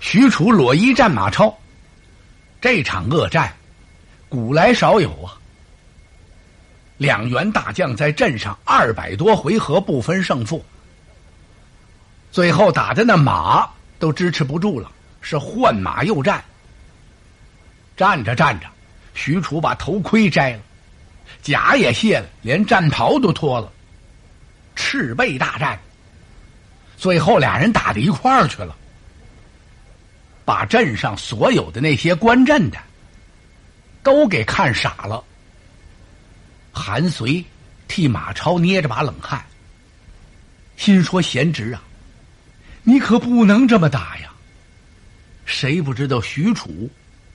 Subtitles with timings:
[0.00, 1.56] 许褚裸衣战马超，
[2.60, 3.52] 这场恶战，
[4.28, 5.34] 古来少有啊。
[6.96, 10.64] 两员大将在阵上二百多回合不分胜负，
[12.32, 14.90] 最后打的那马都支持不住了，
[15.20, 16.42] 是换马又战。
[17.96, 18.66] 站着站着，
[19.14, 20.60] 许褚把头盔摘了，
[21.42, 23.72] 甲也卸了，连战袍都脱了，
[24.76, 25.78] 赤背大战。
[26.96, 28.76] 最后俩人打到一块儿去了。
[30.48, 32.78] 把镇上所有的那些观阵的
[34.02, 35.22] 都给看傻了。
[36.72, 37.44] 韩遂
[37.86, 39.44] 替马超捏着把冷汗，
[40.78, 41.82] 心说：“贤侄啊，
[42.82, 44.32] 你可不能这么打呀！
[45.44, 46.88] 谁不知道许褚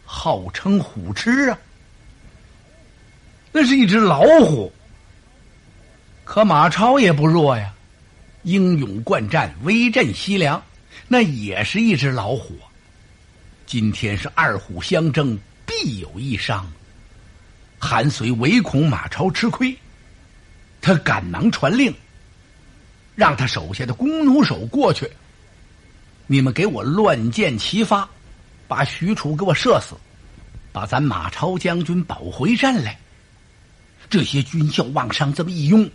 [0.06, 1.58] 号称虎痴啊？
[3.52, 4.74] 那是一只老虎。
[6.24, 7.72] 可马超也不弱呀，
[8.42, 10.60] 英勇惯战，威震西凉，
[11.08, 12.58] 那也是一只老虎。”
[13.66, 16.70] 今天是二虎相争，必有一伤。
[17.80, 19.76] 韩遂唯恐马超吃亏，
[20.82, 21.94] 他赶忙传令，
[23.16, 25.10] 让他手下的弓弩手过去。
[26.28, 28.08] 你们给我乱箭齐发，
[28.68, 29.96] 把许褚给我射死，
[30.72, 32.98] 把咱马超将军保回阵来。
[34.10, 35.90] 这些军校往上这么一拥，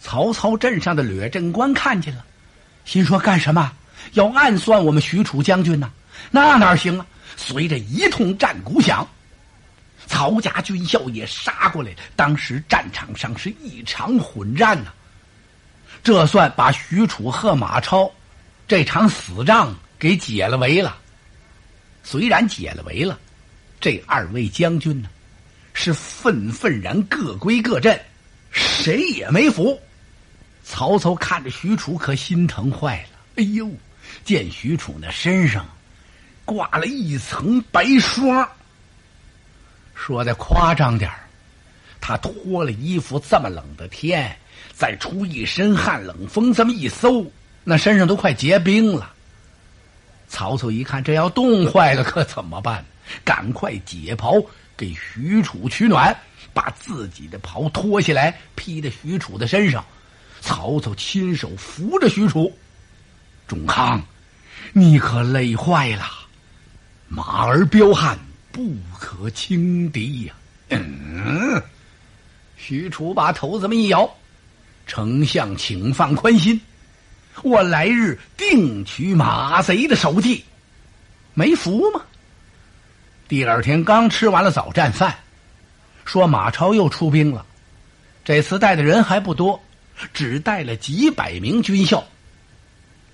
[0.00, 2.24] 曹操镇上的掠阵官看见了，
[2.84, 3.72] 心说干什么？
[4.12, 5.90] 要暗算我们许褚将军呢？
[6.30, 7.06] 那哪行啊！
[7.36, 9.06] 随着一通战鼓响，
[10.06, 11.94] 曹家军校也杀过来。
[12.14, 14.92] 当时战场上是一场混战呐。
[16.02, 18.10] 这算把许褚和马超
[18.66, 20.96] 这场死仗给解了围了。
[22.02, 23.18] 虽然解了围了，
[23.80, 25.08] 这二位将军呢，
[25.74, 28.00] 是愤愤然各归各阵，
[28.50, 29.78] 谁也没服。
[30.64, 33.18] 曹操看着许褚，可心疼坏了。
[33.36, 33.68] 哎呦，
[34.24, 35.68] 见许褚那身上。
[36.46, 38.48] 挂了一层白霜。
[39.94, 41.10] 说的夸张点
[42.00, 44.34] 他脱了衣服，这么冷的天，
[44.72, 47.30] 再出一身汗，冷风这么一搜，
[47.64, 49.12] 那身上都快结冰了。
[50.28, 52.84] 曹操一看，这要冻坏了，可怎么办？
[53.24, 54.34] 赶快解袍
[54.76, 56.16] 给许褚取暖，
[56.52, 59.84] 把自己的袍脱下来披在许褚的身上。
[60.40, 62.52] 曹操亲手扶着许褚，
[63.48, 64.00] 仲康，
[64.72, 66.04] 你可累坏了。
[67.08, 68.18] 马儿彪悍，
[68.50, 70.34] 不可轻敌呀！
[70.70, 71.62] 嗯，
[72.56, 74.08] 许褚把头这么一摇，
[74.86, 76.60] 丞相请放宽心，
[77.42, 80.44] 我来日定取马贼的首级。
[81.34, 82.02] 没服吗？
[83.28, 85.14] 第二天刚吃完了早战饭，
[86.04, 87.46] 说马超又出兵了，
[88.24, 89.62] 这次带的人还不多，
[90.12, 92.04] 只带了几百名军校，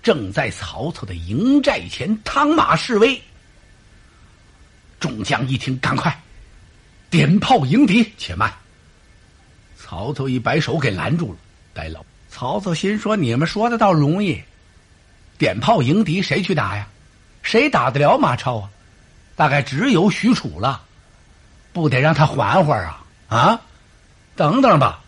[0.02, 3.20] 正在曹操的营寨前趟马示威。
[5.02, 6.16] 众将一听，赶快
[7.10, 8.12] 点炮迎敌。
[8.16, 8.50] 且慢，
[9.76, 11.38] 曹操一摆手给拦住了。
[11.74, 14.40] 呆老，曹操心说：“你们说的倒容易，
[15.36, 16.86] 点炮迎敌，谁去打呀？
[17.42, 18.70] 谁打得了马超啊？
[19.34, 20.82] 大概只有许褚了，
[21.72, 23.04] 不得让他缓缓啊？
[23.28, 23.60] 啊，
[24.36, 25.02] 等等吧，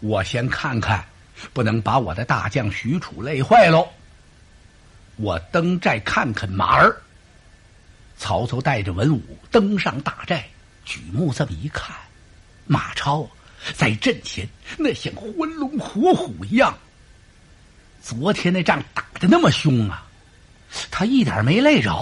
[0.00, 1.02] 我先看看，
[1.54, 3.88] 不能把我的大将许褚累坏喽。
[5.16, 6.94] 我登寨看看马儿。”
[8.18, 10.44] 曹操带着文武登上大寨，
[10.84, 11.96] 举目这么一看，
[12.66, 13.26] 马超
[13.74, 14.46] 在阵前
[14.76, 16.76] 那像昏龙活虎一样。
[18.02, 20.04] 昨天那仗打的那么凶啊，
[20.90, 21.92] 他一点没累着。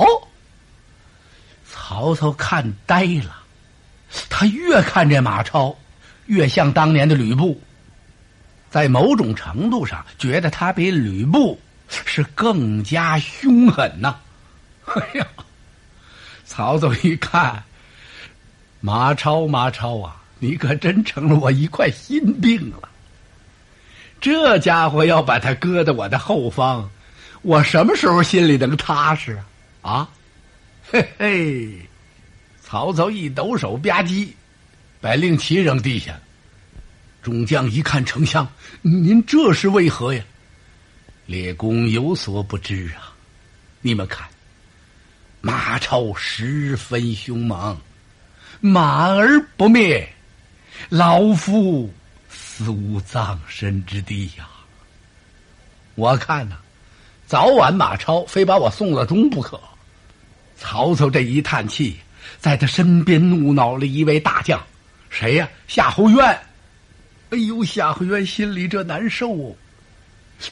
[1.71, 3.43] 曹操看呆了，
[4.31, 5.77] 他越看这马超，
[6.27, 7.61] 越像当年的吕布，
[8.71, 14.19] 在某种程度上觉得他比吕布是更加凶狠呐。
[14.87, 15.27] 哎呀！
[16.47, 17.63] 曹操一看，
[18.81, 22.89] 马超，马超啊，你可真成了我一块心病了。
[24.21, 26.89] 这家伙要把他搁在我的后方，
[27.43, 29.39] 我什么时候心里能踏实
[29.83, 29.93] 啊？
[29.93, 30.09] 啊，
[30.91, 31.89] 嘿嘿！
[32.63, 34.29] 曹操一抖手吧唧，
[35.01, 36.19] 把令旗扔地下。
[37.23, 38.49] 众将一看，丞相，
[38.83, 40.23] 您这是为何呀？
[41.27, 43.13] 列公有所不知啊，
[43.81, 44.27] 你们看。
[45.47, 47.79] 马超十分凶猛，
[48.61, 50.05] 马儿不灭，
[50.89, 51.89] 老夫
[52.29, 54.49] 死无葬身之地呀！
[55.95, 56.57] 我看呐，
[57.29, 59.61] 早晚马超非把我送了终不可。
[60.57, 61.97] 曹操这一叹气，
[62.41, 64.61] 在他身边怒恼了一位大将，
[65.11, 65.49] 谁呀？
[65.69, 66.27] 夏侯渊。
[67.31, 69.57] 哎呦，夏侯渊心里这难受。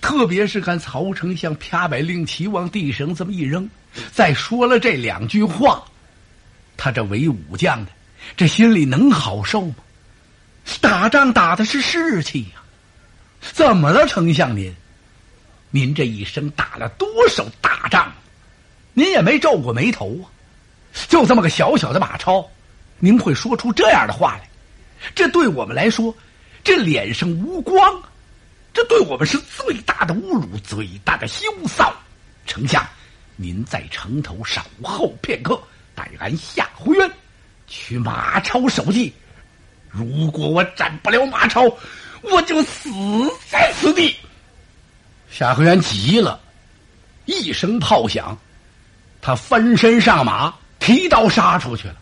[0.00, 3.69] 特别是看曹丞相啪把令旗往地上这么一扔，
[4.12, 5.85] 再说了这两句话，
[6.76, 7.91] 他这为武将的，
[8.37, 9.75] 这心里能好受吗？
[10.81, 12.62] 打仗打的是士气呀，
[13.41, 14.75] 怎么了，丞相您？
[15.70, 18.12] 您这一生打了多少大仗？
[18.93, 20.31] 您也没皱过眉头啊？
[21.08, 22.49] 就这么个小小的马超，
[22.99, 24.49] 您会说出这样的话来？
[25.14, 26.14] 这对我们来说，
[26.62, 28.02] 这脸上无光。
[28.73, 31.93] 这对我们是最大的侮辱，最大的羞臊。
[32.46, 32.85] 丞相，
[33.37, 35.61] 您在城头守候片刻，
[35.95, 37.11] 待俺夏侯渊
[37.67, 39.13] 取马超首级。
[39.89, 41.63] 如果我斩不了马超，
[42.23, 42.91] 我就死
[43.49, 44.17] 在此地。
[45.31, 46.39] 夏侯渊急了，
[47.25, 48.37] 一声炮响，
[49.21, 51.97] 他翻身上马，提刀杀出去了。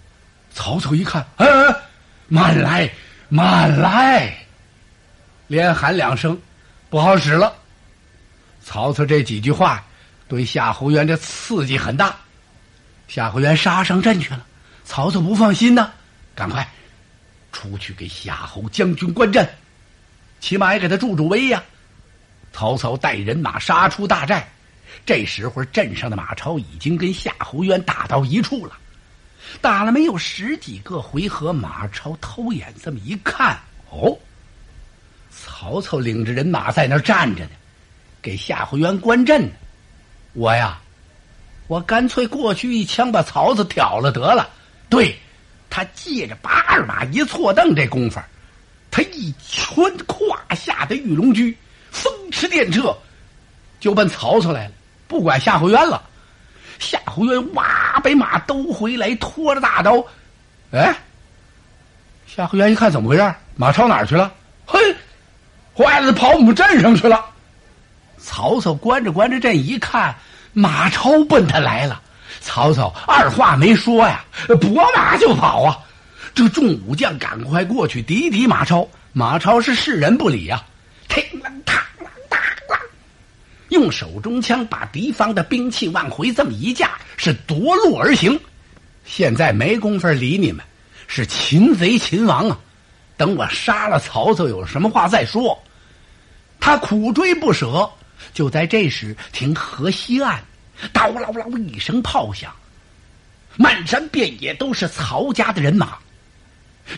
[0.55, 1.47] 曹操一看，哎，
[2.29, 2.91] 慢来，
[3.31, 4.37] 慢来，
[5.47, 6.39] 连喊两声。
[6.91, 7.55] 不好使了，
[8.63, 9.83] 曹操这几句话
[10.33, 12.17] 对夏侯渊这刺激很大。
[13.07, 14.47] 夏侯渊杀上阵去了，
[14.83, 15.93] 曹操不放心呢，
[16.35, 16.67] 赶快
[17.53, 19.47] 出去给夏侯将军观阵，
[20.41, 21.63] 起码也给他助助威呀。
[22.51, 24.49] 曹操带人马杀出大寨，
[25.05, 28.73] 这时候镇上的马超已经跟夏侯渊打到一处了。
[29.61, 34.19] 打了没有十几个回合，马超偷眼这么一看，哦。
[35.31, 37.51] 曹操领着人马在那儿站着呢，
[38.23, 39.53] 给夏侯渊观阵呢。
[40.35, 40.81] 我呀，
[41.67, 44.49] 我干脆过去一枪把曹操挑了得了。
[44.89, 45.19] 对，
[45.69, 48.21] 他借着八二马一错蹬这功夫，
[48.91, 51.57] 他一穿胯下的玉龙驹，
[51.91, 52.97] 风驰电掣，
[53.81, 54.73] 就奔曹操来了，
[55.07, 56.03] 不管夏侯渊了。
[56.79, 60.05] 夏侯渊哇，把马兜回来，拖着大刀。
[60.73, 60.95] 哎，
[62.27, 63.35] 夏侯渊一看怎么回事？
[63.55, 64.33] 马超哪儿去了？
[64.67, 64.79] 嘿！
[65.77, 67.32] 坏了，跑我们镇上去了。
[68.23, 70.15] 曹操关着关着阵，一看
[70.53, 72.01] 马超奔他来了。
[72.41, 74.25] 曹操二话没说呀，
[74.61, 75.79] 拨马就跑啊！
[76.35, 78.89] 这众武将赶快过去抵抵马超。
[79.13, 80.63] 马超是视人不理呀，
[81.09, 81.75] 听啷啷
[82.31, 82.79] 啷啷，
[83.69, 88.41] 用手中枪把敌方的兵器往回这么一架，是夺路而行。
[89.05, 90.65] 现在没工夫理你们，
[91.07, 92.59] 是擒贼擒王啊！
[93.19, 95.63] 等我杀了曹操，有什么话再说。
[96.59, 97.91] 他苦追不舍，
[98.33, 100.43] 就在这时，听河西岸，
[100.93, 102.53] 叨唠唠一声炮响，
[103.57, 105.99] 满山遍野都是曹家的人马，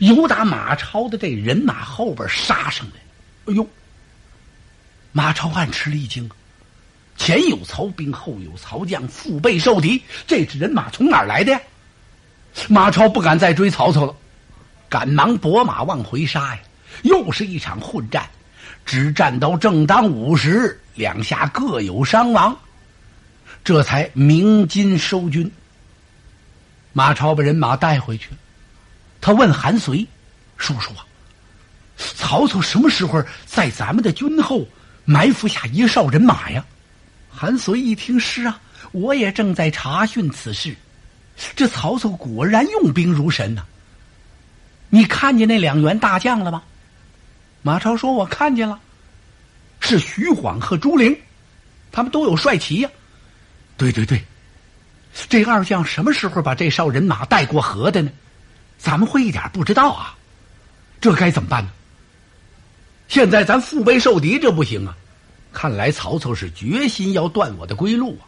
[0.01, 3.01] 由打马超的这人马后边杀上来。
[3.47, 3.67] 哎呦！
[5.13, 6.29] 马超暗吃了一惊，
[7.17, 11.61] 前有曹兵，后有曹将，腹背受敌，这支人马从哪儿来的呀？
[12.69, 14.17] 马超不敢再追曹操了，
[14.89, 16.61] 赶忙拨马往回杀呀！
[17.03, 18.29] 又是一场混战。
[18.87, 22.57] 只战到正当午时，两下各有伤亡，
[23.63, 25.51] 这才鸣金收军。
[26.93, 28.37] 马超把人马带回去了，
[29.21, 30.07] 他问韩遂
[30.57, 31.05] ：“叔叔啊，
[31.97, 34.65] 曹操什么时候在咱们的军后
[35.05, 36.65] 埋伏下一哨人马呀？”
[37.29, 38.61] 韩遂一听：“是啊，
[38.93, 40.77] 我也正在查询此事。
[41.57, 43.65] 这曹操果然用兵如神呐！
[44.89, 46.63] 你看见那两员大将了吗？”
[47.63, 48.79] 马超说：“我看见了，
[49.85, 51.15] 是徐晃和朱灵，
[51.93, 52.91] 他们都有帅旗呀。
[53.77, 54.25] 对对对，
[55.29, 58.11] 这二将什么时候把这哨人马带过河的呢？
[58.79, 60.17] 咱们会一点不知道啊，
[61.01, 61.71] 这该怎么办呢？
[63.09, 64.97] 现在咱腹背受敌，这不行啊！
[65.53, 68.25] 看来曹操是决心要断我的归路啊！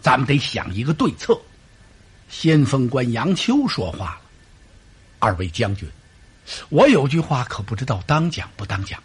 [0.00, 1.40] 咱们得想一个对策。”
[2.28, 4.20] 先锋官杨秋说话了
[5.18, 5.88] ：“二位将军。”
[6.68, 9.02] 我有句话可不知道当讲不当讲，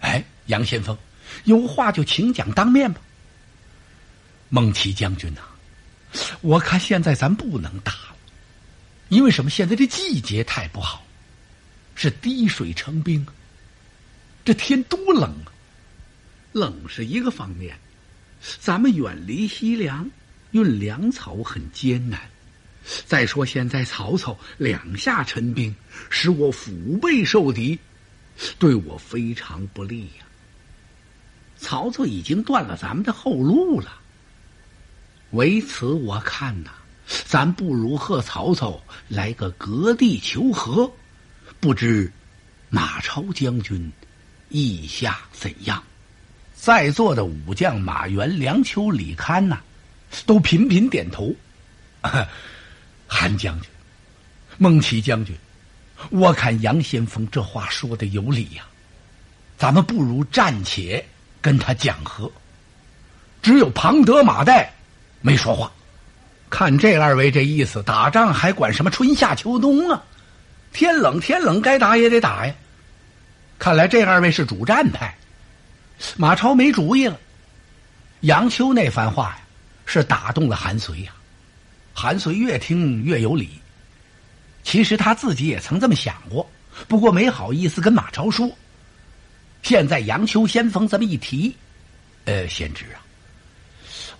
[0.00, 0.96] 哎，杨先锋，
[1.44, 3.00] 有话就请讲当面吧。
[4.50, 5.40] 孟奇将军呐，
[6.42, 8.16] 我看现在咱不能打了，
[9.08, 9.48] 因为什么？
[9.48, 11.06] 现在这季节太不好，
[11.94, 13.24] 是滴水成冰，
[14.44, 15.48] 这天多冷啊！
[16.52, 17.78] 冷是一个方面，
[18.58, 20.10] 咱们远离西凉，
[20.50, 22.20] 运粮草很艰难。
[23.06, 25.72] 再说，现在曹操两下陈兵，
[26.08, 27.78] 使我腹背受敌，
[28.58, 30.24] 对我非常不利呀。
[31.60, 33.92] 曹操已经断了咱们的后路了。
[35.32, 36.70] 为此，我看呐，
[37.26, 40.90] 咱不如和曹操来个隔地求和。
[41.60, 42.10] 不知
[42.70, 43.92] 马超将军
[44.48, 45.82] 意下怎样？
[46.54, 49.60] 在座的武将马援、梁丘、李堪呐，
[50.26, 51.34] 都频频点头。
[53.06, 53.70] 韩将军，
[54.58, 55.36] 孟起将军，
[56.10, 58.64] 我看杨先锋这话说的有理呀，
[59.58, 61.04] 咱们不如暂且
[61.40, 62.30] 跟他讲和。
[63.42, 64.66] 只有庞德、马岱
[65.20, 65.70] 没说话。
[66.50, 70.02] 看这二位这意思，打仗还管什么春夏秋冬啊？
[70.72, 72.54] 天冷天冷，该打也得打呀。
[73.58, 75.14] 看来这二位是主战派。
[76.16, 77.18] 马超没主意了。
[78.20, 79.40] 杨秋那番话呀，
[79.86, 81.12] 是打动了韩遂呀。
[81.94, 83.50] 韩遂越听越有理。
[84.62, 86.48] 其实他自己也曾这么想过，
[86.86, 88.50] 不过没好意思跟马超说。
[89.62, 91.54] 现在杨秋先锋这么一提，
[92.24, 93.00] 呃，先知啊，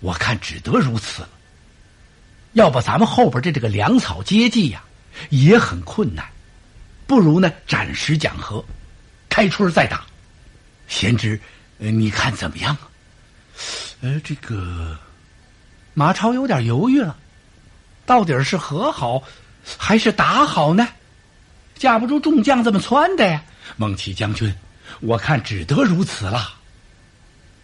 [0.00, 1.28] 我看只得如此了。
[2.52, 4.82] 要不咱们后边的这个粮草接济呀，
[5.30, 6.26] 也很困难，
[7.06, 8.64] 不如呢暂时讲和，
[9.28, 10.04] 开春再打。
[10.88, 11.40] 贤侄，
[11.78, 12.90] 呃你看怎么样啊？
[14.02, 14.98] 呃，这个
[15.94, 17.16] 马超有点犹豫了，
[18.06, 19.22] 到底是和好
[19.78, 20.88] 还是打好呢？
[21.76, 23.42] 架不住众将这么撺的呀。
[23.76, 24.52] 孟起将军，
[25.00, 26.54] 我看只得如此了。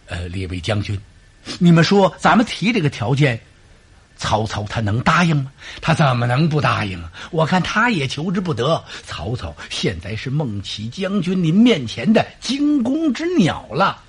[0.07, 0.99] 呃，列位将军，
[1.59, 3.40] 你们说咱们提这个条件？
[4.19, 5.52] 曹操他能答应吗？
[5.83, 7.12] 他怎么能不答应啊？
[7.31, 8.83] 我看他也求之不得。
[9.05, 14.02] 曹操现在是孟起将军您面前的惊弓之鸟了，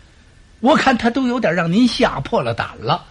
[0.62, 3.05] 我看他都有点让您吓破了胆了。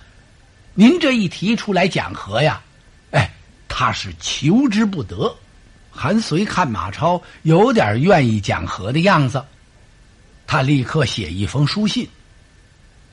[0.72, 2.62] 您这一提出来讲和呀，
[3.10, 3.30] 哎，
[3.68, 5.36] 他是求之不得。
[5.90, 9.44] 韩遂看马超有点愿意讲和的样子，
[10.46, 12.08] 他立刻写一封书信，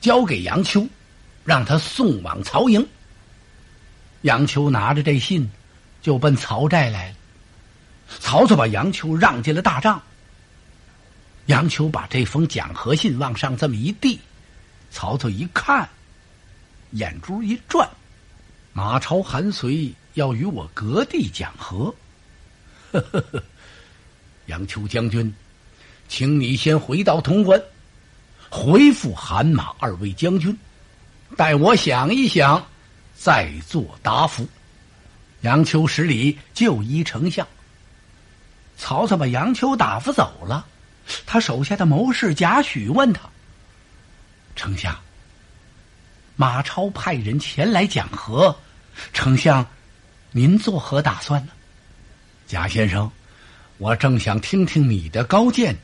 [0.00, 0.86] 交给杨秋，
[1.44, 2.86] 让他送往曹营。
[4.22, 5.50] 杨秋拿着这信，
[6.00, 7.16] 就奔曹寨来了。
[8.20, 10.00] 曹操把杨秋让进了大帐。
[11.46, 14.18] 杨秋把这封讲和信往上这么一递，
[14.90, 15.88] 曹操一看，
[16.92, 17.88] 眼珠一转：
[18.72, 21.94] 马超、韩遂要与我割地讲和。
[22.92, 23.42] 呵呵呵，
[24.46, 25.34] 杨秋将军，
[26.16, 27.60] 请你先回到潼关，
[28.48, 30.56] 回复韩马二位将军，
[31.36, 32.64] 待我想一想。
[33.16, 34.46] 再做答复。
[35.40, 37.44] 杨秋十里就依丞相。
[38.76, 40.64] 曹操把杨秋打发走了，
[41.26, 43.22] 他手下的谋士贾诩问他
[44.54, 44.96] ：“丞相，
[46.36, 48.56] 马超派人前来讲和，
[49.12, 49.66] 丞相，
[50.30, 51.50] 您作何打算呢？”
[52.46, 53.10] 贾先生，
[53.78, 55.76] 我正想听听你的高见。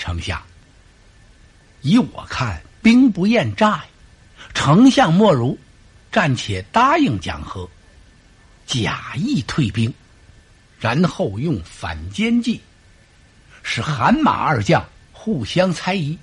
[0.00, 0.42] 丞相，
[1.82, 3.84] 依我看，兵不厌诈呀。
[4.54, 5.58] 丞相莫如。
[6.10, 7.70] 暂且答应讲和，
[8.66, 9.94] 假意退兵，
[10.80, 12.60] 然后用反间计，
[13.62, 16.18] 使韩马二将互相猜疑，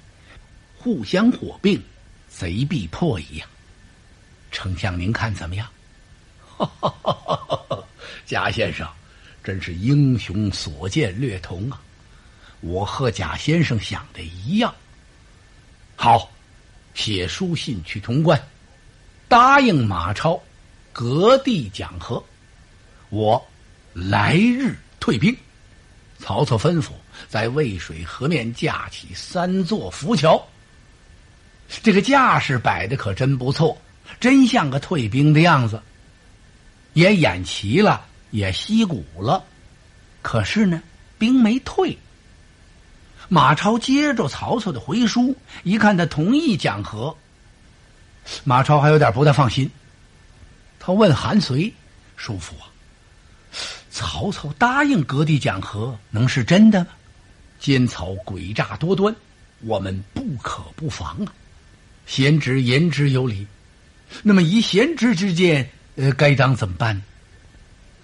[0.76, 1.82] 互相火并，
[2.28, 3.46] 贼必破矣呀！
[4.52, 5.66] 丞相，您看怎么样？
[8.28, 8.86] 贾先生，
[9.42, 11.80] 真是英雄所见略同啊！
[12.62, 14.74] 我和贾先生想的一样。
[15.96, 16.32] 好，
[16.94, 18.42] 写书信去潼关。
[19.28, 20.42] 答应马超，
[20.94, 22.24] 割地讲和，
[23.10, 23.46] 我
[23.94, 25.36] 来日退兵。
[26.20, 26.90] 曹操吩咐
[27.28, 30.42] 在渭水河面架起三座浮桥。
[31.84, 33.78] 这个架势摆的可真不错，
[34.20, 35.82] 真像个退兵的样子。
[36.94, 39.44] 也演齐了，也息鼓了，
[40.24, 40.82] 可是呢，
[41.20, 41.96] 兵没退。
[43.30, 47.16] 马超接着曹操的回书，一看他同意讲和。
[48.44, 49.70] 马超还有点不太放心，
[50.80, 51.74] 他问韩遂
[52.16, 52.68] ：“叔父啊，
[53.90, 56.88] 曹操答应割地讲和，能是真的吗？
[57.60, 59.16] 奸曹诡诈多端，
[59.62, 61.34] 我们不可不防啊！
[62.06, 63.48] 贤侄言之有理，
[64.24, 67.02] 那么以贤侄之见，呃，该当怎么办？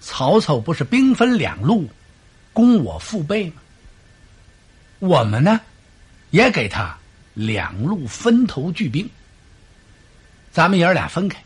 [0.00, 1.88] 曹操不是兵分两路，
[2.52, 3.62] 攻我腹背吗？
[5.06, 5.60] 我们呢，
[6.30, 6.96] 也给他
[7.34, 9.08] 两路分头聚兵。”
[10.50, 11.42] 咱们爷儿俩分开，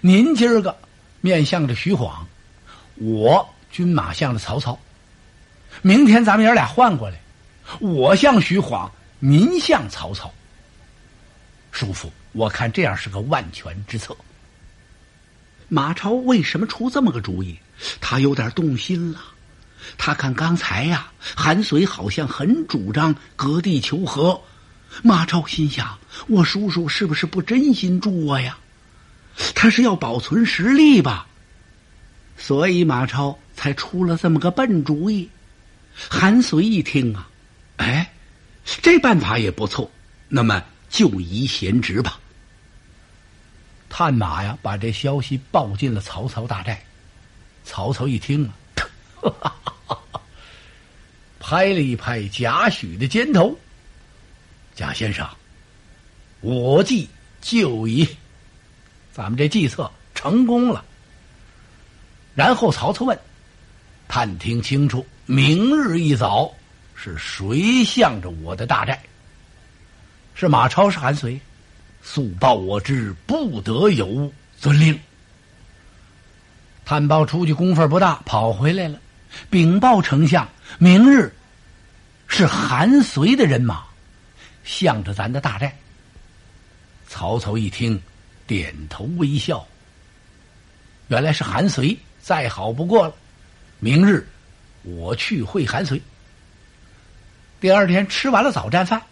[0.00, 0.76] 您今儿个
[1.20, 2.26] 面向着徐晃，
[2.96, 4.78] 我军马向着曹操。
[5.82, 7.20] 明天咱们爷儿俩换过来，
[7.78, 10.32] 我向徐晃，您向曹操。
[11.70, 14.16] 叔父，我看这样是个万全之策。
[15.68, 17.56] 马超为什么出这么个主意？
[18.00, 19.20] 他有点动心了。
[19.98, 24.40] 他看刚才呀，韩遂好像很主张割地求和。
[25.02, 28.58] 马超心想：“我叔叔是不是不真心助我呀？
[29.54, 31.26] 他是要保存实力吧？
[32.36, 35.30] 所以马超才出了这么个笨主意。”
[36.08, 37.28] 韩遂一听啊，
[37.76, 38.12] 哎，
[38.64, 39.90] 这办法也不错，
[40.28, 42.18] 那么就依贤侄吧。
[43.88, 46.82] 探马呀，把这消息报进了曹操大寨。
[47.64, 48.50] 曹操一听
[49.42, 49.54] 啊，
[51.50, 53.58] 拍了一拍贾诩的肩头。
[54.72, 55.28] 贾先生，
[56.42, 57.08] 我计
[57.40, 58.08] 就矣。
[59.12, 60.84] 咱们这计策成功了。
[62.36, 63.18] 然后曹操问
[64.06, 66.54] ：“探听清楚，明日一早
[66.94, 69.02] 是谁向着我的大寨？”
[70.36, 71.40] 是马超，是韩遂。
[72.00, 74.32] 速报我知，不得有误。
[74.56, 74.96] 遵令。
[76.84, 79.00] 探报出去功夫不大，跑回来了，
[79.50, 81.34] 禀报丞相：明日
[82.32, 83.82] 是韩遂的人马，
[84.62, 85.76] 向着咱的大寨。
[87.08, 88.00] 曹操一听，
[88.46, 89.66] 点头微笑。
[91.08, 93.14] 原来是韩遂，再好不过了。
[93.80, 94.26] 明日
[94.84, 96.00] 我去会韩遂。
[97.60, 99.02] 第二天吃完了早战饭，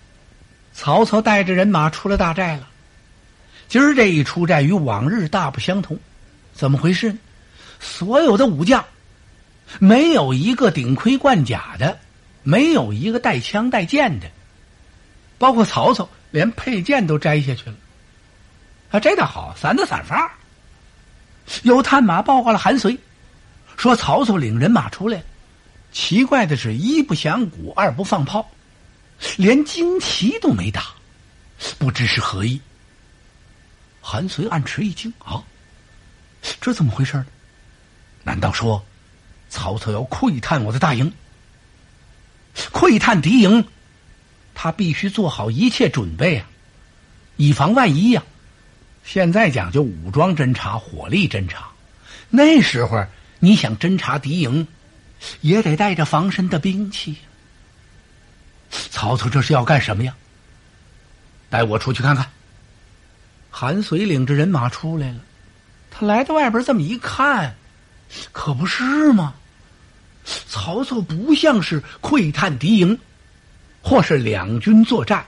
[0.72, 2.68] 曹操带着人马出了大寨了。
[3.68, 5.98] 今儿这一出寨与往日大不相同，
[6.54, 7.18] 怎么回事呢？
[7.80, 8.82] 所有的武将
[9.80, 11.98] 没有一个顶盔贯甲的，
[12.42, 14.30] 没有一个带枪带剑的，
[15.38, 17.76] 包括曹操连佩剑都摘下去了。
[18.90, 20.32] 啊，这倒好，散的散发。
[21.62, 22.98] 有探马报告了韩遂，
[23.76, 25.22] 说曹操领人马出来。
[25.92, 28.50] 奇怪的是，一不响鼓，二不放炮，
[29.36, 30.94] 连旌旗都没打，
[31.78, 32.60] 不知是何意。
[34.00, 35.42] 韩遂暗吃一惊啊，
[36.60, 37.26] 这怎么回事呢？
[38.24, 38.84] 难道说
[39.48, 41.10] 曹操要窥探我的大营？
[42.72, 43.66] 窥探敌营，
[44.54, 46.46] 他必须做好一切准备啊，
[47.36, 48.22] 以防万一呀。
[49.04, 51.68] 现在讲究武装侦察、火力侦察，
[52.30, 53.06] 那时候
[53.38, 54.66] 你想侦察敌营，
[55.40, 57.16] 也得带着防身的兵器。
[58.70, 60.14] 曹操这是要干什么呀？
[61.48, 62.30] 带我出去看看。
[63.50, 65.20] 韩遂领着人马出来了，
[65.90, 67.56] 他来到外边这么一看，
[68.30, 69.34] 可不是吗？
[70.48, 72.98] 曹操不像是窥探敌营，
[73.80, 75.24] 或是两军作战，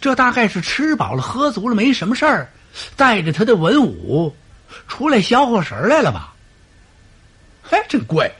[0.00, 2.50] 这大概是吃饱了喝足了，没什么事儿，
[2.96, 4.34] 带着他的文武
[4.86, 6.32] 出来消耗神来了吧？
[7.62, 8.30] 嘿，真怪！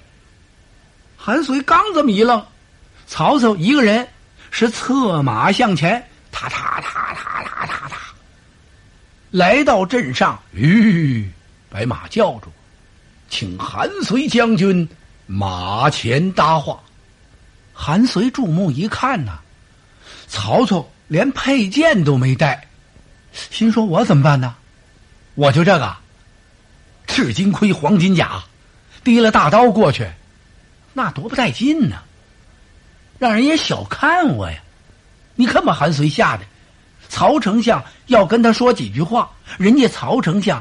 [1.16, 2.44] 韩遂刚这么一愣，
[3.06, 4.06] 曹操一个人
[4.50, 7.98] 是策马向前，踏踏踏踏踏踏踏。
[9.30, 11.28] 来到镇上，吁，
[11.70, 12.52] 把马叫住，
[13.28, 14.86] 请韩遂将军
[15.26, 16.80] 马前搭话。
[17.72, 19.38] 韩遂注目一看呐，
[20.28, 22.68] 曹操连佩剑都没带，
[23.32, 24.54] 心说：“我怎么办呢？
[25.34, 25.96] 我就这个
[27.06, 28.42] 赤金盔、黄金甲，
[29.02, 30.08] 提了大刀过去，
[30.92, 31.96] 那多不带劲呢！
[33.18, 34.58] 让人也小看我呀！
[35.34, 36.44] 你看把韩遂吓得。”
[37.08, 40.60] 曹丞相要跟他说几句话，人家曹丞相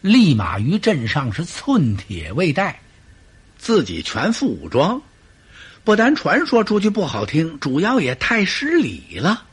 [0.00, 2.78] 立马于阵上是寸铁未带，
[3.58, 5.00] 自己全副武装，
[5.84, 9.44] 不但传说出去不好听，主要也太失礼了。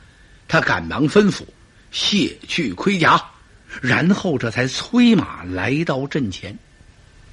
[0.46, 1.42] 他赶忙吩咐
[1.90, 3.22] 卸去盔甲，
[3.80, 6.56] 然后这才催马来到阵前，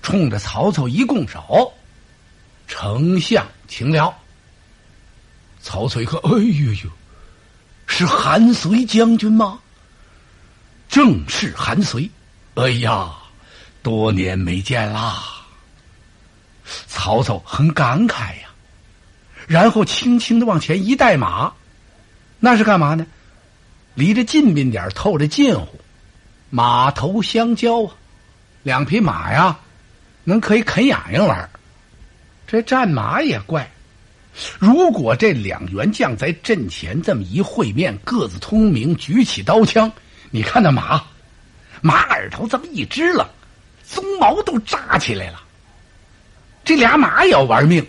[0.01, 1.73] 冲着曹操一拱手
[2.67, 4.13] ：“丞相请了。”
[5.61, 6.89] 曹操一看，哎呦呦！
[7.85, 9.59] 是韩遂将军吗？
[10.89, 12.09] 正是韩遂。
[12.55, 13.13] 哎呀，
[13.83, 15.40] 多年没见啦！
[16.87, 18.49] 曹操很感慨呀，
[19.47, 21.53] 然后轻轻的往前一带马，
[22.39, 23.05] 那是干嘛呢？
[23.93, 25.79] 离着近边点透着近乎，
[26.49, 27.93] 马头相交啊，
[28.63, 29.59] 两匹马呀，
[30.23, 31.49] 能可以啃痒痒玩
[32.47, 33.69] 这战马也怪。
[34.59, 39.91] 如果这两员将在阵前这么一会面，各自通明，举起刀枪，
[40.29, 41.03] 你看那马，
[41.81, 43.29] 马耳头这么一支了，
[43.85, 45.41] 鬃毛都扎起来了。
[46.63, 47.85] 这俩马也要玩命。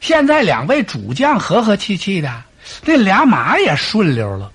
[0.00, 2.42] 现在两位主将和和气气的，
[2.84, 4.52] 那俩马也顺溜了，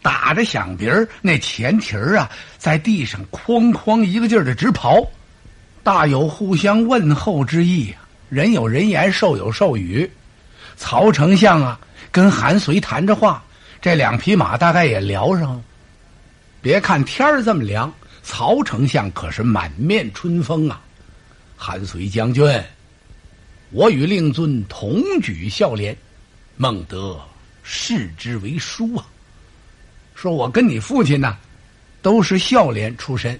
[0.00, 5.06] 打着响鼻儿，那前蹄儿啊，在地上哐哐一个劲儿的直刨，
[5.82, 8.08] 大有互相问候之意啊。
[8.30, 10.10] 人有人言，兽有兽语。
[10.76, 11.78] 曹丞相啊，
[12.10, 13.44] 跟韩遂谈着话，
[13.80, 15.60] 这两匹马大概也聊上了。
[16.62, 17.92] 别看天儿这么凉，
[18.22, 20.80] 曹丞相可是满面春风啊。
[21.56, 22.44] 韩遂将军，
[23.70, 25.96] 我与令尊同举孝廉，
[26.56, 27.20] 孟德
[27.62, 29.06] 视之为叔啊。
[30.14, 31.36] 说我跟你父亲呢，
[32.02, 33.38] 都是孝廉出身，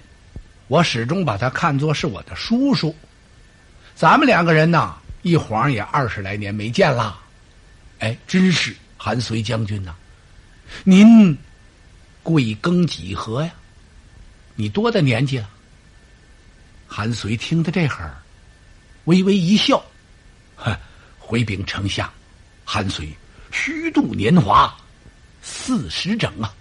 [0.67, 2.95] 我始终把他看作是我的叔叔。
[3.95, 7.19] 咱们两个人呐，一晃也二十来年没见了，
[7.99, 9.95] 哎，真是韩遂将军呐，
[10.83, 11.37] 您
[12.21, 13.51] 贵庚几何呀？
[14.55, 15.49] 你多大年纪了？
[16.87, 18.17] 韩遂听到这会儿，
[19.05, 19.83] 微微一笑，
[20.55, 20.75] 呵，
[21.19, 22.09] 回禀丞相，
[22.63, 23.09] 韩遂
[23.51, 24.75] 虚度年华，
[25.41, 26.53] 四十整啊。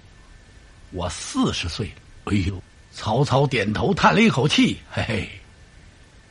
[0.91, 1.95] 我四十岁了。
[2.25, 2.63] 哎呦，
[2.93, 5.41] 曹操点头叹了一口气，嘿嘿，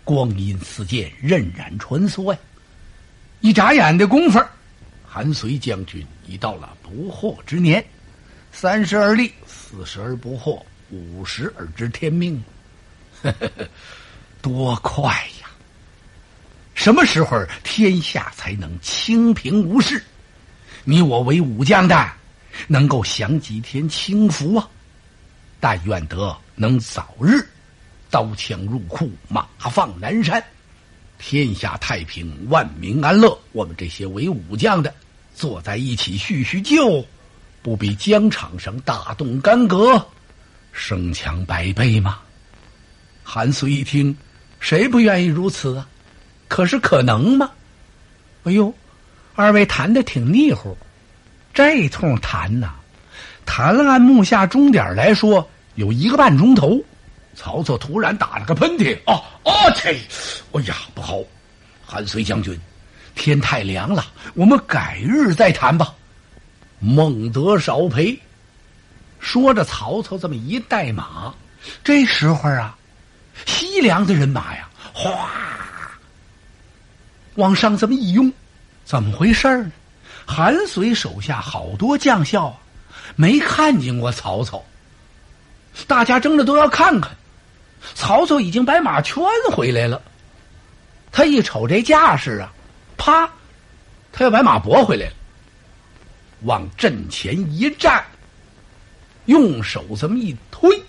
[0.03, 2.39] 光阴似箭，荏苒穿梭呀！
[3.39, 4.43] 一眨眼的功夫，
[5.07, 7.85] 韩遂将军已到了不惑之年，
[8.51, 12.43] 三十而立，四十而不惑，五十而知天命，
[13.31, 13.67] 呵呵呵
[14.41, 15.11] 多快
[15.41, 15.49] 呀！
[16.75, 20.03] 什么时候天下才能清平无事？
[20.83, 22.11] 你我为武将的，
[22.67, 24.69] 能够享几天清福啊！
[25.59, 27.43] 但愿得能早日
[28.11, 30.43] 刀枪入库，马放南山，
[31.17, 33.35] 天下太平，万民安乐。
[33.51, 34.93] 我们这些为武将的，
[35.33, 37.03] 坐在一起叙叙旧，
[37.63, 40.07] 不比疆场上大动干戈，
[40.71, 42.19] 声强百倍吗？
[43.27, 44.15] 韩遂一听，
[44.59, 45.87] 谁不愿意如此啊？
[46.47, 47.49] 可是可能吗？
[48.43, 48.71] 哎呦！
[49.33, 50.77] 二位谈的挺腻乎，
[51.53, 52.75] 这通谈呐，
[53.45, 56.81] 谈了按目下钟点来说有一个半钟头。
[57.33, 59.99] 曹操突然打了个喷嚏，哦哦切！
[60.53, 61.17] 哎呀，不好！
[61.85, 62.57] 韩遂将军，
[63.13, 65.93] 天太凉了，我们改日再谈吧。
[66.79, 68.17] 孟德少陪。
[69.19, 71.33] 说着，曹操这么一带马，
[71.83, 72.77] 这时候啊，
[73.75, 75.29] 西凉的人马呀，哗，
[77.33, 78.31] 往上这么一拥。
[78.85, 79.71] 怎么回事呢？
[80.25, 82.57] 韩遂手下好多将校啊，
[83.17, 84.63] 没看见过曹操。
[85.87, 87.11] 大家争着都要看看，
[87.93, 90.01] 曹操已经把马圈回来了。
[91.11, 92.53] 他一瞅这架势啊，
[92.95, 93.29] 啪，
[94.13, 95.13] 他要把马驳回来了，
[96.43, 98.05] 往阵前一站，
[99.25, 100.81] 用手这么一推，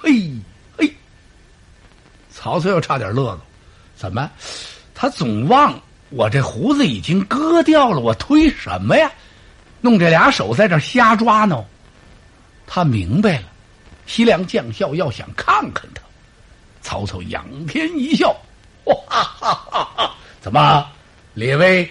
[0.00, 0.32] 嘿，
[2.44, 3.40] 曹操又差点乐了。
[3.96, 4.30] 怎么？
[4.94, 5.80] 他总忘。
[6.10, 9.10] 我这胡子已经割掉了，我推什么呀？
[9.80, 11.64] 弄这俩手在这瞎抓呢。
[12.66, 13.44] 他明白了，
[14.04, 16.02] 西凉将校要想看看他。
[16.82, 18.36] 曹操仰天一笑，
[18.84, 20.14] 哈哈哈哈！
[20.42, 20.86] 怎么，
[21.32, 21.90] 列位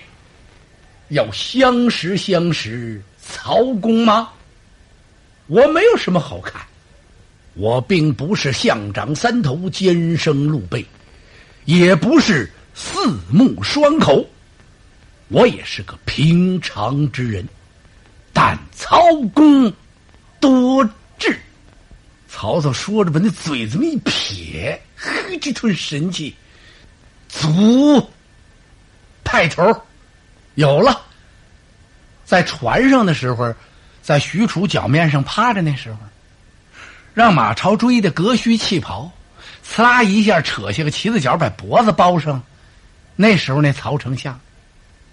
[1.08, 4.30] 要相识相识曹公吗？
[5.48, 6.62] 我没有什么好看，
[7.54, 10.86] 我并不是象长三头尖生鹿背，
[11.66, 12.52] 也不是。
[12.76, 14.28] 四目双口，
[15.28, 17.48] 我也是个平常之人，
[18.34, 18.98] 但曹
[19.32, 19.72] 公
[20.40, 20.84] 多
[21.20, 21.40] 智。
[22.28, 26.36] 曹操说着，把那嘴这么一撇，呵，这吞神气，
[27.30, 28.10] 足
[29.24, 29.64] 派头
[30.56, 31.00] 有了。
[32.26, 33.54] 在船上的时候，
[34.02, 36.00] 在许褚脚面上趴着那时候，
[37.14, 39.12] 让马超追的革须弃袍，
[39.66, 42.42] 呲啦一下扯下个旗子角，把脖子包上。
[43.16, 44.40] 那时候那曹丞相，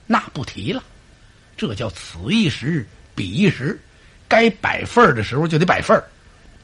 [0.07, 0.83] 那不提了，
[1.57, 3.79] 这叫此一时彼一时，
[4.27, 6.03] 该摆份儿的时候就得摆份儿，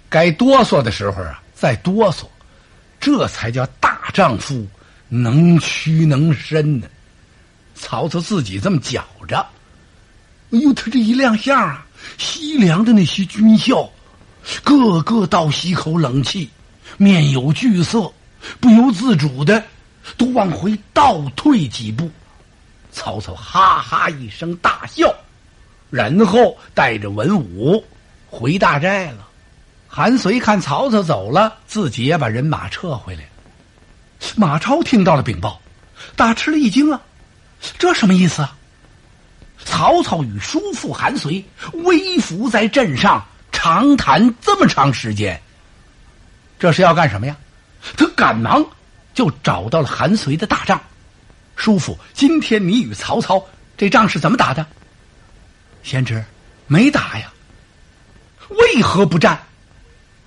[0.09, 2.25] 该哆嗦的时候啊再哆嗦，
[2.99, 4.67] 这才叫大丈夫
[5.09, 6.89] 能屈能伸呢。
[7.75, 9.37] 曹操自己这么觉着，
[10.53, 13.93] 哎呦，他这一亮相啊，西凉的那些军校，
[14.63, 16.51] 个个倒吸口冷气，
[16.97, 18.13] 面有惧色，
[18.61, 19.65] 不由自主的。
[20.17, 22.09] 都往回倒退几步，
[22.93, 25.13] 曹操哈哈一声大笑，
[25.91, 27.85] 然后带着文武
[28.31, 29.27] 回大寨了。
[29.89, 33.29] 韩遂看曹操走了，自己也把人马撤回来。
[34.37, 35.61] 马超听到了禀报，
[36.15, 37.01] 大吃了一惊啊！
[37.77, 38.57] 这什么意思啊？
[39.65, 43.27] 曹操与叔父韩遂微服在阵上
[43.67, 45.43] 长谈这么长时间，
[46.57, 47.37] 这是要干什么呀？
[47.97, 48.65] 他赶忙。
[49.13, 50.79] 就找到了韩遂的大帐，
[51.57, 53.43] 叔父，今天你与曹操
[53.75, 54.65] 这仗是怎么打的？
[55.83, 56.23] 贤侄，
[56.67, 57.33] 没打呀。
[58.51, 59.41] 为何不战？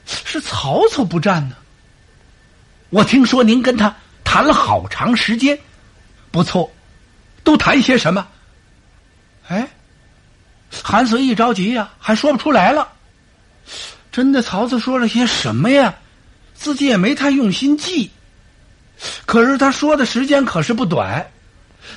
[0.08, 1.56] 是曹操不战呢。
[2.90, 5.58] 我听说您跟他谈了好长时间，
[6.32, 6.70] 不错，
[7.44, 8.28] 都谈些什么？
[9.50, 9.68] 哎，
[10.84, 12.92] 韩遂一着急呀，还说不出来了。
[14.12, 15.96] 真的，曹操说了些什么呀？
[16.54, 18.10] 自己也没太用心记。
[19.26, 21.26] 可是他说的时间可是不短，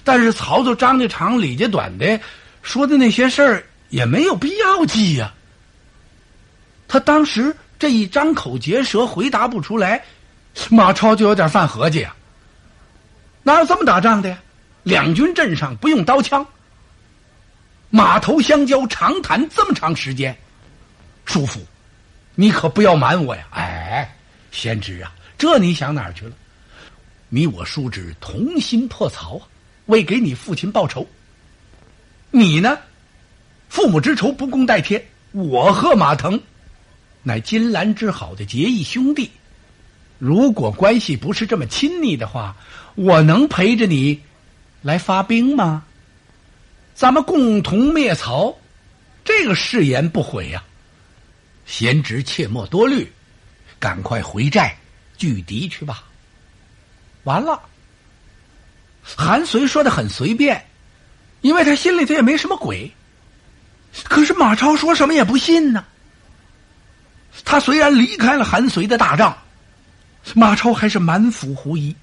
[0.05, 2.21] 但是曹操张家长李家短的
[2.63, 5.33] 说的那些事儿也没有必要记呀。
[6.87, 10.05] 他当时这一张口结舌回答不出来，
[10.71, 12.15] 马超就有点犯合计呀。
[13.43, 14.39] 哪有这么打仗的呀？
[14.85, 16.47] 两军阵上不用刀枪，
[17.91, 20.37] 马头相交长谈这么长时间，
[21.25, 21.61] 叔父，
[22.35, 23.47] 你可不要瞒我呀！
[23.51, 24.17] 哎，
[24.51, 26.33] 贤侄啊，这你想哪儿去了？
[27.29, 29.47] 你我叔侄同心破曹啊，
[29.87, 31.07] 为给你父亲报仇。
[32.31, 32.79] 你呢，
[33.69, 35.03] 父母之仇不共戴天。
[35.33, 36.39] 我和马腾，
[37.23, 39.31] 乃金兰之好的结义兄弟。
[40.19, 42.55] 如果关系不是这么亲密的话，
[42.95, 44.21] 我能陪着你
[44.83, 45.85] 来发兵吗？
[46.95, 48.55] 咱们共同灭曹，
[49.25, 50.63] 这个誓言不悔呀！
[51.66, 53.11] 贤侄切莫多虑，
[53.79, 54.77] 赶快回寨
[55.16, 56.05] 拒敌去吧。
[57.25, 57.61] 完了，
[59.03, 60.64] 韩遂说的很随便，
[61.40, 62.90] 因为他心里头也没什么鬼。
[64.05, 65.85] 可是马超说什么也不信呢。
[67.44, 69.37] 他虽然离开了韩遂的大帐，
[70.35, 71.94] 马超还是满腹狐疑。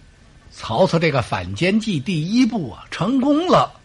[0.52, 3.80] 曹操这个反间计第一步啊，成功了。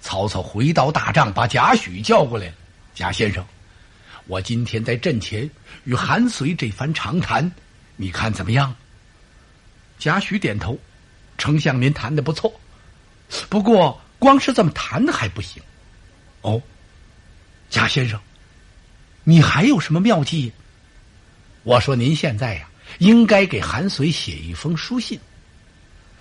[0.00, 2.52] 曹操回到大帐，把贾诩叫过来了。
[2.94, 3.44] 贾先生，
[4.30, 5.50] 我今天在阵前
[5.82, 7.50] 与韩遂这番长谈，
[7.96, 8.72] 你看怎么样？
[9.98, 10.78] 贾诩点头，
[11.36, 12.60] 丞相您谈的不错，
[13.48, 15.60] 不过光是这么谈还不行。
[16.42, 16.62] 哦，
[17.70, 18.20] 贾先生，
[19.24, 20.52] 你还有什么妙计？
[21.64, 25.18] 我说您现在呀，应该给韩遂写一封书信，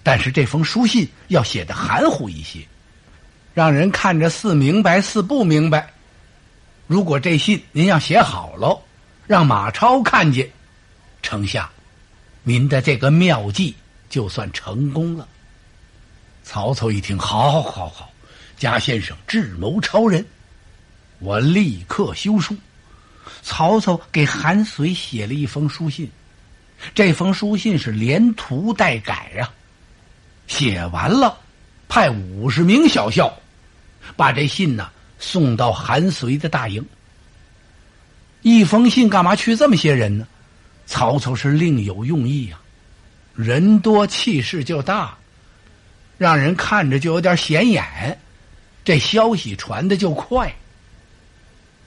[0.01, 2.65] 但是这封书信要写的含糊一些。
[3.53, 5.93] 让人看着似明白似不明白。
[6.89, 8.82] 如果这信您要写好了，
[9.28, 10.49] 让马超看见，
[11.21, 11.69] 丞相，
[12.41, 13.75] 您的这个妙计
[14.10, 15.28] 就算成功了。
[16.41, 18.12] 曹操一听，好，好，好，
[18.58, 20.25] 贾先生智谋超人，
[21.19, 22.58] 我立刻修书。
[23.43, 26.10] 曹操给韩遂写了一封书信，
[26.95, 29.47] 这封书信是连涂带改呀。
[30.47, 31.38] 写完了，
[31.88, 33.32] 派五十名小校。
[34.15, 36.84] 把这信呢送到韩遂的大营。
[38.41, 40.25] 一封信干嘛去这么些人呢？
[40.86, 42.58] 曹操是另有用意呀，
[43.36, 45.15] 人多气势就大，
[46.17, 48.17] 让人看着就有点显眼，
[48.84, 50.51] 这消息传的就快。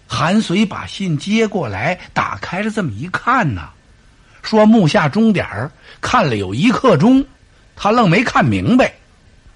[0.07, 3.71] 韩遂把信接过来，打开了这么一看呢，
[4.43, 7.25] 说目下钟点儿看了有一刻钟，
[7.75, 8.95] 他愣没看明白，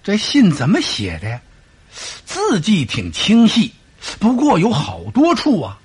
[0.02, 1.40] 这信怎么写的呀？
[2.24, 3.72] 字迹挺清晰，
[4.18, 5.78] 不过有好多处啊，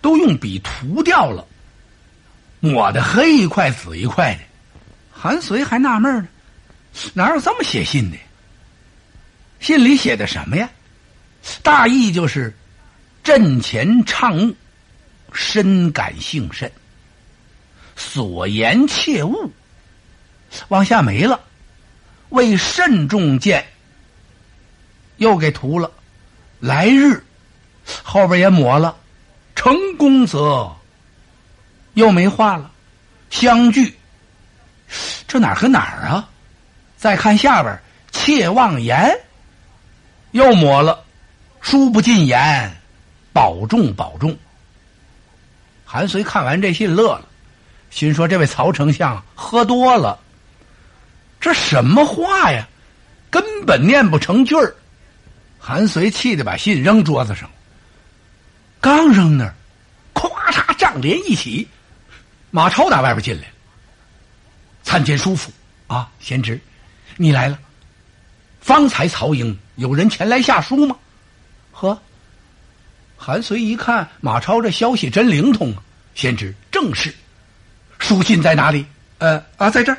[0.00, 1.46] 都用笔涂掉了，
[2.60, 4.40] 抹的黑一块紫一块的。
[5.12, 6.28] 韩遂还纳闷呢，
[7.14, 8.16] 哪有这么写信的？
[9.60, 10.68] 信里写的什么呀？
[11.62, 12.54] 大意就是
[13.22, 14.54] 阵前畅悟，
[15.32, 16.70] 深感幸甚，
[17.94, 19.50] 所言切勿。
[20.68, 21.40] 往下没了，
[22.30, 23.66] 为慎重见。
[25.16, 25.90] 又给涂了，
[26.60, 27.24] 来日
[28.02, 28.96] 后边也抹了，
[29.54, 30.70] 成功则
[31.94, 32.70] 又没画了，
[33.30, 33.96] 相聚。
[35.26, 36.28] 这哪儿和哪儿啊？
[36.96, 37.78] 再看下边，
[38.12, 39.18] 切忘言。
[40.32, 41.04] 又抹了，
[41.60, 42.70] 书不尽言，
[43.32, 44.36] 保重保重。
[45.84, 47.26] 韩遂看完这信乐了，
[47.90, 50.18] 心说这位曹丞相喝多了，
[51.40, 52.66] 这什么话呀？
[53.30, 54.74] 根本念不成句儿。
[55.68, 57.50] 韩遂气得把信扔桌子上，
[58.80, 59.52] 刚扔那儿，
[60.14, 61.66] 咵嚓，帐帘一起，
[62.52, 63.54] 马超打外边进来了。
[64.84, 65.50] 参见叔父
[65.88, 66.60] 啊，贤侄，
[67.16, 67.58] 你来了。
[68.60, 70.96] 方才曹营有人前来下书吗？
[71.72, 72.00] 呵，
[73.16, 75.82] 韩遂一看马超这消息真灵通啊，
[76.14, 77.12] 贤侄正是。
[77.98, 78.86] 书信在哪里？
[79.18, 79.98] 呃啊，在这儿。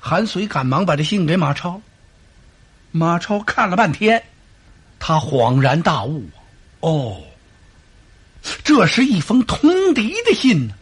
[0.00, 1.78] 韩遂赶忙把这信给马超。
[2.92, 4.24] 马超看了半天。
[5.00, 6.28] 他恍然大悟，
[6.80, 7.20] 哦，
[8.62, 10.74] 这是一封通敌的信呢！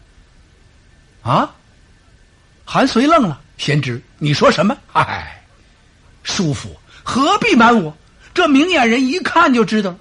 [1.23, 1.55] 啊，
[2.65, 4.77] 韩遂愣了，贤侄，你说什么？
[4.93, 5.41] 哎，
[6.25, 6.69] 叔父
[7.05, 7.97] 何必瞒我？
[8.35, 9.99] 这明眼人一看就知道了。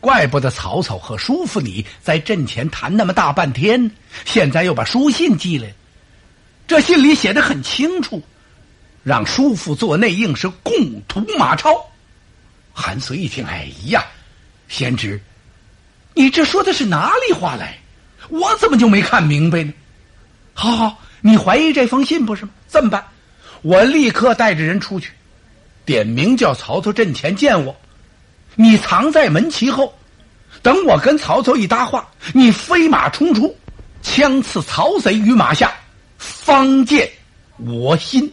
[0.00, 3.90] 怪不得曹操和叔父你在阵前谈那么大半天，
[4.24, 5.74] 现在又把书信寄来，
[6.68, 8.22] 这信里写的很清楚，
[9.02, 11.89] 让叔父做内应是共图马超。
[12.72, 14.04] 韩遂一听，哎呀，
[14.68, 15.20] 贤侄，
[16.14, 17.78] 你这说的是哪里话来？
[18.28, 19.72] 我怎么就没看明白呢？
[20.54, 22.50] 好好，你怀疑这封信不是吗？
[22.68, 23.04] 这么办，
[23.62, 25.10] 我立刻带着人出去，
[25.84, 27.74] 点名叫曹操阵前见我。
[28.54, 29.92] 你藏在门旗后，
[30.62, 33.56] 等我跟曹操一搭话，你飞马冲出，
[34.02, 35.72] 枪刺曹贼于马下，
[36.18, 37.10] 方见
[37.56, 38.30] 我心。